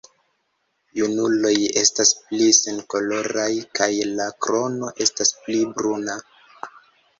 [0.99, 1.51] Junuloj
[1.81, 3.47] estas pli senkoloraj
[3.81, 6.21] kaj la krono estas pli bruna.